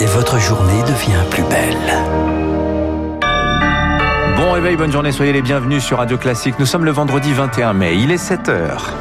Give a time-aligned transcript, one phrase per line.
[0.00, 1.76] et votre journée devient plus belle.
[4.36, 6.54] Bon réveil, bonne journée, soyez les bienvenus sur Radio Classique.
[6.58, 8.92] Nous sommes le vendredi 21 mai, il est 7 heures.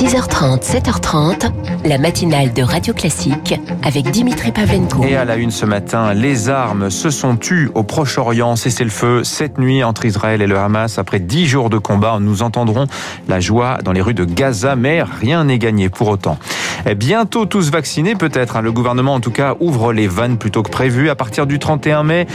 [0.00, 1.52] 6h30, 7h30,
[1.84, 5.04] la matinale de Radio Classique avec Dimitri Pavlenko.
[5.04, 8.56] Et à la une ce matin, les armes se sont tues au Proche-Orient.
[8.56, 10.98] Cessez le feu cette nuit entre Israël et le Hamas.
[10.98, 12.86] Après dix jours de combat, nous entendrons
[13.28, 16.38] la joie dans les rues de Gaza, mais rien n'est gagné pour autant.
[16.96, 18.56] Bientôt tous vaccinés peut-être.
[18.56, 18.62] Hein.
[18.62, 21.10] Le gouvernement en tout cas ouvre les vannes plutôt que prévu.
[21.10, 22.26] À partir du 31 mai,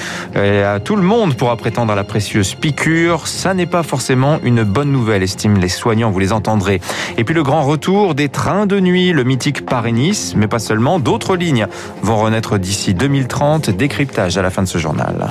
[0.84, 3.27] tout le monde pourra prétendre à la précieuse piqûre.
[3.27, 6.12] Ça n'est pas forcément une bonne nouvelle, estiment les soignants.
[6.12, 6.81] Vous les entendrez.
[7.17, 11.00] Et puis le grand retour des trains de nuit, le mythique Paris-Nice, mais pas seulement,
[11.00, 11.67] d'autres lignes
[12.02, 13.70] vont renaître d'ici 2030.
[13.70, 15.27] Décryptage à la fin de ce journal.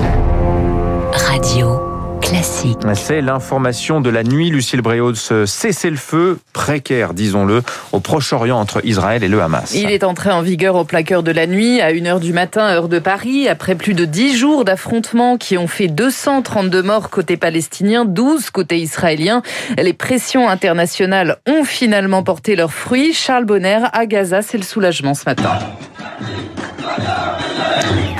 [1.12, 1.84] Radio.
[2.24, 2.78] Classique.
[2.95, 9.23] C'est l'information de la nuit, Lucille Bréau, ce cessez-le-feu précaire, disons-le, au Proche-Orient entre Israël
[9.23, 9.74] et le Hamas.
[9.74, 12.89] Il est entré en vigueur au plaqueur de la nuit à 1h du matin, heure
[12.89, 18.05] de Paris, après plus de 10 jours d'affrontements qui ont fait 232 morts côté palestinien,
[18.05, 19.42] 12 côté israélien.
[19.77, 23.12] Les pressions internationales ont finalement porté leurs fruits.
[23.12, 25.58] Charles Bonner à Gaza, c'est le soulagement ce matin.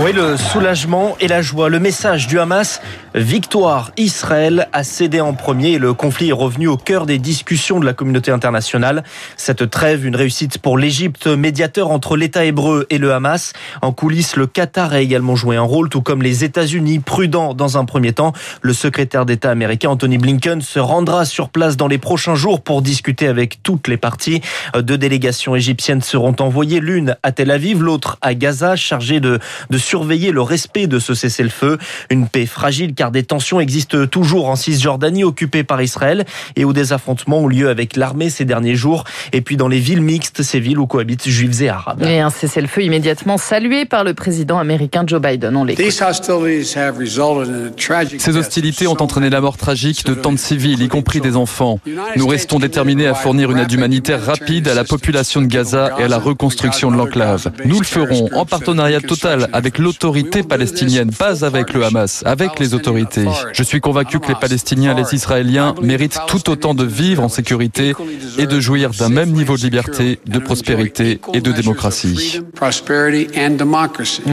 [0.01, 1.69] Oui, le soulagement et la joie.
[1.69, 2.83] Le message du Hamas,
[3.15, 3.93] victoire.
[3.97, 7.87] Israël a cédé en premier et le conflit est revenu au cœur des discussions de
[7.87, 9.05] la communauté internationale.
[9.37, 13.53] Cette trêve, une réussite pour l'Égypte, médiateur entre l'État hébreu et le Hamas.
[13.83, 17.79] En coulisses, le Qatar a également joué un rôle, tout comme les États-Unis, prudents dans
[17.79, 18.33] un premier temps.
[18.63, 22.83] Le secrétaire d'État américain Anthony Blinken se rendra sur place dans les prochains jours pour
[22.83, 24.41] discuter avec toutes les parties.
[24.77, 29.39] Deux délégations égyptiennes seront envoyées, l'une à Tel Aviv, l'autre à Gaza, chargée de,
[29.77, 31.79] surveiller le respect de ce cessez-le-feu.
[32.11, 36.25] Une paix fragile des tensions existent toujours en Cisjordanie occupée par Israël
[36.57, 39.05] et où des affrontements ont lieu avec l'armée ces derniers jours.
[39.33, 42.03] Et puis dans les villes mixtes, ces villes où cohabitent juifs et arabes.
[42.03, 45.57] Et un cessez-le-feu immédiatement salué par le président américain Joe Biden.
[45.57, 45.67] On.
[48.19, 51.81] Ces hostilités ont entraîné la mort tragique de tant de civils, y compris des enfants.
[52.17, 56.05] Nous restons déterminés à fournir une aide humanitaire rapide à la population de Gaza et
[56.05, 57.51] à la reconstruction de l'enclave.
[57.65, 62.75] Nous le ferons en partenariat total avec l'autorité palestinienne, pas avec le Hamas, avec les
[62.75, 62.94] autorités.
[63.53, 67.29] Je suis convaincu que les Palestiniens et les Israéliens méritent tout autant de vivre en
[67.29, 67.95] sécurité
[68.39, 72.41] et de jouir d'un même niveau de liberté, de prospérité et de démocratie.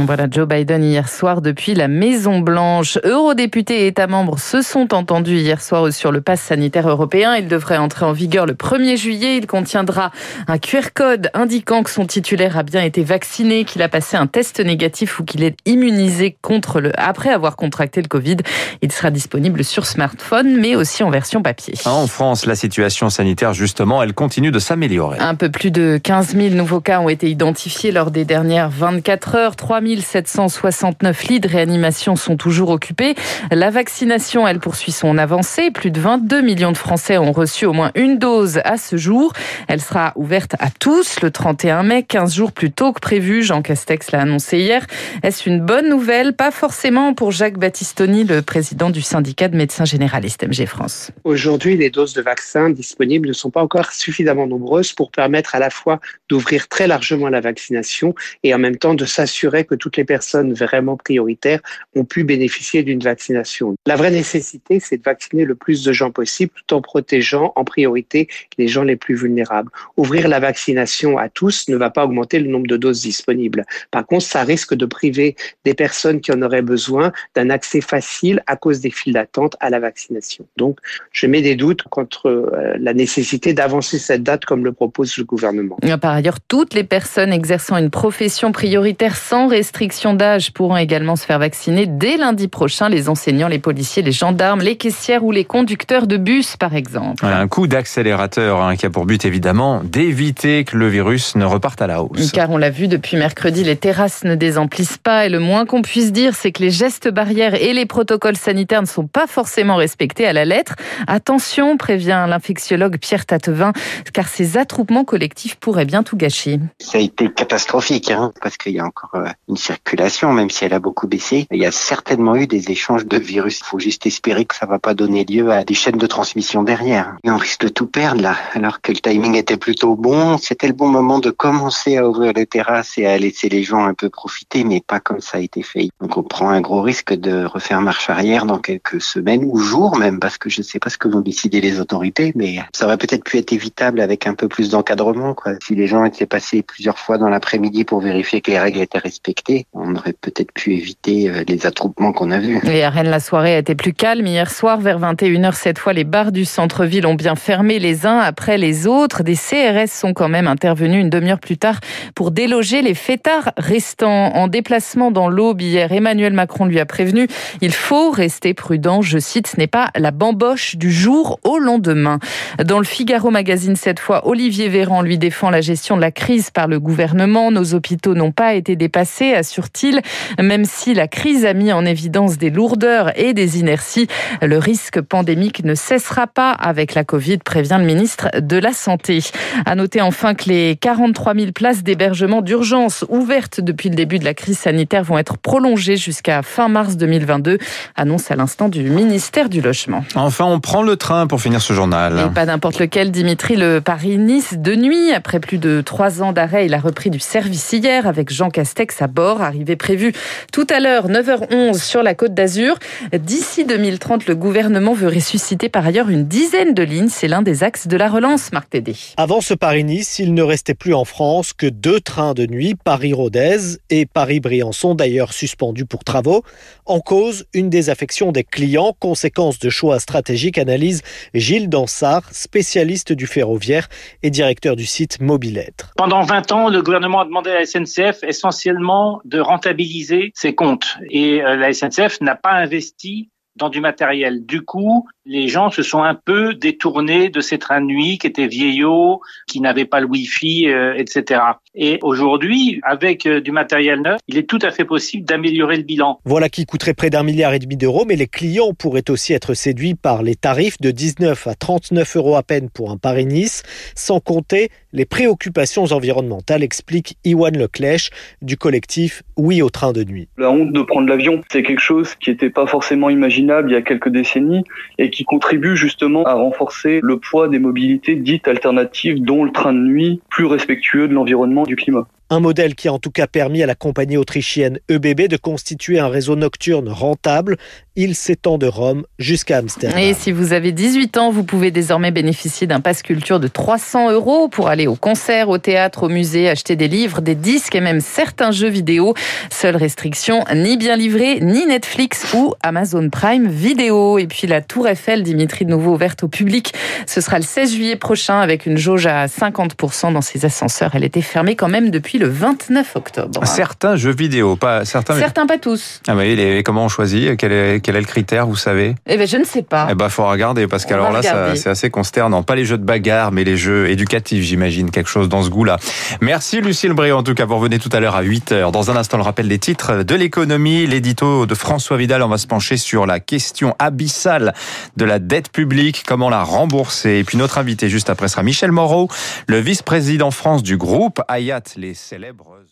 [0.06, 2.98] Voilà Joe Biden hier soir depuis la Maison Blanche.
[3.04, 7.36] Eurodéputés et États membres se sont entendus hier soir sur le pass sanitaire européen.
[7.36, 9.38] Il devrait entrer en vigueur le 1er juillet.
[9.38, 10.12] Il contiendra
[10.48, 14.28] un QR code indiquant que son titulaire a bien été vacciné, qu'il a passé un
[14.28, 18.38] test négatif ou qu'il est immunisé contre le après avoir contracté le Covid.
[18.82, 21.74] Il sera disponible sur smartphone, mais aussi en version papier.
[21.86, 25.20] En France, la situation sanitaire, justement, elle continue de s'améliorer.
[25.20, 29.36] Un peu plus de 15 000 nouveaux cas ont été identifiés lors des dernières 24
[29.36, 29.56] heures.
[29.56, 33.16] 3 769 lits de réanimation sont toujours occupés.
[33.52, 35.72] La vaccination, elle poursuit son avancée.
[35.72, 39.34] Plus de 22 millions de Français ont reçu au moins une dose à ce jour.
[39.68, 43.44] Elle sera ouverte à tous le 31 mai, 15 jours plus tôt que prévu.
[43.44, 44.86] Jean Castex l'a annoncé hier.
[45.24, 46.34] Est-ce une bonne nouvelle?
[46.34, 51.12] Pas forcément pour Jacques Battistoni, le président du syndicat de médecins généralistes MG France.
[51.24, 55.60] Aujourd'hui, les doses de vaccins disponibles ne sont pas encore suffisamment nombreuses pour permettre à
[55.60, 59.98] la fois d'ouvrir très largement la vaccination et en même temps de s'assurer que toutes
[59.98, 61.62] les personnes vraiment prioritaires
[61.96, 63.76] ont pu bénéficier d'une vaccination.
[63.86, 67.64] La vraie nécessité, c'est de vacciner le plus de gens possible tout en protégeant en
[67.64, 68.28] priorité
[68.58, 69.72] les gens les plus vulnérables.
[69.98, 73.66] Ouvrir la vaccination à tous ne va pas augmenter le nombre de doses disponibles.
[73.92, 75.36] Par contre, ça risque de priver
[75.66, 79.70] des personnes qui en auraient besoin d'un accès facile à cause des files d'attente à
[79.70, 80.46] la vaccination.
[80.58, 80.80] Donc,
[81.12, 85.24] je mets des doutes contre euh, la nécessité d'avancer cette date comme le propose le
[85.24, 85.78] gouvernement.
[86.02, 91.26] Par ailleurs, toutes les personnes exerçant une profession prioritaire sans restriction d'âge pourront également se
[91.26, 92.90] faire vacciner dès lundi prochain.
[92.90, 97.26] Les enseignants, les policiers, les gendarmes, les caissières ou les conducteurs de bus, par exemple.
[97.26, 101.82] Un coup d'accélérateur hein, qui a pour but évidemment d'éviter que le virus ne reparte
[101.82, 102.32] à la hausse.
[102.32, 105.82] Car on l'a vu depuis mercredi, les terrasses ne désemplissent pas et le moins qu'on
[105.82, 109.76] puisse dire, c'est que les gestes barrières et les protocoles sanitaires ne sont pas forcément
[109.76, 110.76] respectés à la lettre.
[111.08, 113.74] Attention, prévient l'infectiologue Pierre Tatevin,
[114.14, 116.60] car ces attroupements collectifs pourraient bien tout gâcher.
[116.80, 120.66] Ça a été catastrophique, hein, parce qu'il y a encore euh, une circulation, même si
[120.66, 121.48] elle a beaucoup baissé.
[121.52, 123.60] Il y a certainement eu des échanges de virus.
[123.60, 126.64] Il faut juste espérer que ça va pas donner lieu à des chaînes de transmission
[126.64, 127.16] derrière.
[127.24, 130.38] Et on risque de tout perdre là, alors que le timing était plutôt bon.
[130.38, 133.86] C'était le bon moment de commencer à ouvrir les terrasses et à laisser les gens
[133.86, 135.90] un peu profiter, mais pas comme ça a été fait.
[136.02, 139.58] Donc on prend un gros risque de refaire marcher marche arrière dans quelques semaines ou
[139.60, 142.58] jours même, parce que je ne sais pas ce que vont décider les autorités, mais
[142.74, 145.34] ça aurait peut-être pu être évitable avec un peu plus d'encadrement.
[145.34, 145.54] Quoi.
[145.64, 148.98] Si les gens étaient passés plusieurs fois dans l'après-midi pour vérifier que les règles étaient
[148.98, 152.60] respectées, on aurait peut-être pu éviter euh, les attroupements qu'on a vus.
[152.64, 154.26] Et à Rennes, la soirée a été plus calme.
[154.26, 158.20] Hier soir, vers 21h, cette fois, les bars du centre-ville ont bien fermé les uns
[158.20, 159.24] après les autres.
[159.24, 161.80] Des CRS sont quand même intervenus une demi-heure plus tard
[162.16, 164.34] pour déloger les fêtards restants.
[164.34, 167.28] En déplacement dans l'Aube hier, Emmanuel Macron lui a prévenu
[167.62, 169.02] il faut rester prudent.
[169.02, 172.20] Je cite, ce n'est pas la bamboche du jour au lendemain.
[172.64, 176.52] Dans le Figaro magazine, cette fois, Olivier Véran lui défend la gestion de la crise
[176.52, 177.52] par le gouvernement.
[177.52, 180.02] Nos hôpitaux n'ont pas été dépassés, assure-t-il,
[180.42, 184.08] même si la crise a mis en évidence des lourdeurs et des inerties.
[184.42, 189.20] Le risque pandémique ne cessera pas avec la Covid, prévient le ministre de la Santé.
[189.66, 194.26] À noter enfin que les 43 000 places d'hébergement d'urgence ouvertes depuis le début de
[194.26, 197.58] la crise sanitaire vont être prolongées jusqu'à fin mars 2022,
[197.96, 200.04] annonce à l'instant du ministère du Logement.
[200.16, 202.20] Enfin, on prend le train pour finir ce journal.
[202.20, 205.12] Et pas n'importe lequel, Dimitri, le Paris-Nice de nuit.
[205.12, 209.02] Après plus de trois ans d'arrêt, il a repris du service hier avec Jean Castex
[209.02, 210.14] à bord, arrivé prévu
[210.52, 212.78] tout à l'heure, 9h11 sur la côte d'Azur.
[213.14, 217.10] D'ici 2030, le gouvernement veut ressusciter par ailleurs une dizaine de lignes.
[217.10, 218.96] C'est l'un des axes de la relance, Marc Tédé.
[219.18, 223.78] Avant ce Paris-Nice, il ne restait plus en France que deux trains de nuit, Paris-Rodez
[223.90, 226.44] et Paris-Briançon, d'ailleurs suspendus pour travaux.
[226.86, 231.02] En cause, une désaffection des clients, conséquence de choix stratégiques, analyse
[231.34, 233.90] Gilles Dansard, spécialiste du ferroviaire
[234.22, 235.94] et directeur du site Mobilettre.
[235.98, 240.98] Pendant 20 ans, le gouvernement a demandé à la SNCF essentiellement de rentabiliser ses comptes.
[241.10, 244.46] Et euh, la SNCF n'a pas investi dans du matériel.
[244.46, 248.28] Du coup, les gens se sont un peu détournés de ces trains de nuit qui
[248.28, 251.42] étaient vieillots, qui n'avaient pas le Wi-Fi, euh, etc.
[251.76, 255.84] Et aujourd'hui, avec euh, du matériel neuf, il est tout à fait possible d'améliorer le
[255.84, 256.20] bilan.
[256.26, 259.54] Voilà qui coûterait près d'un milliard et demi d'euros, mais les clients pourraient aussi être
[259.54, 263.64] séduits par les tarifs de 19 à 39 euros à peine pour un Paris-Nice,
[263.96, 268.10] sans compter les préoccupations environnementales, explique Iwan Leclèche
[268.42, 270.28] du collectif Oui au train de nuit.
[270.38, 273.78] La honte de prendre l'avion, c'est quelque chose qui n'était pas forcément imaginable il y
[273.78, 274.64] a quelques décennies
[274.98, 279.74] et qui contribue justement à renforcer le poids des mobilités dites alternatives, dont le train
[279.74, 282.08] de nuit, plus respectueux de l'environnement, du climat.
[282.34, 286.00] Un modèle qui a en tout cas permis à la compagnie autrichienne EBB de constituer
[286.00, 287.58] un réseau nocturne rentable.
[287.98, 290.00] Il s'étend de Rome jusqu'à Amsterdam.
[290.00, 294.12] Et si vous avez 18 ans, vous pouvez désormais bénéficier d'un pass culture de 300
[294.12, 297.82] euros pour aller au concert, au théâtre, au musée, acheter des livres, des disques et
[297.82, 299.14] même certains jeux vidéo.
[299.50, 304.20] Seule restriction, ni bien livré, ni Netflix ou Amazon Prime Vidéo.
[304.20, 306.74] Et puis la Tour Eiffel, Dimitri, de nouveau ouverte au public.
[307.08, 310.92] Ce sera le 16 juillet prochain avec une jauge à 50% dans ses ascenseurs.
[310.94, 313.46] Elle était fermée quand même depuis le 29 octobre.
[313.48, 315.18] Certains jeux vidéo, pas certains.
[315.18, 316.02] Certains, pas tous.
[316.08, 317.36] Ah oui, les, comment on choisit?
[317.36, 318.94] Quel est, quel est le critère, vous savez?
[319.08, 319.88] Eh ben, je ne sais pas.
[319.90, 321.22] Eh ben, faut regarder parce qu'alors là,
[321.56, 322.44] c'est assez consternant.
[322.44, 325.78] Pas les jeux de bagarre, mais les jeux éducatifs, j'imagine, quelque chose dans ce goût-là.
[326.22, 328.92] Merci Lucille Bréau, en tout cas, vous revenez tout à l'heure à 8 h Dans
[328.92, 332.22] un instant, le rappel des titres de l'économie, l'édito de François Vidal.
[332.22, 334.54] On va se pencher sur la question abyssale
[334.96, 337.18] de la dette publique, comment la rembourser.
[337.18, 339.10] Et puis notre invité juste après sera Michel Moreau,
[339.48, 342.66] le vice-président France du groupe Hayat les célèbres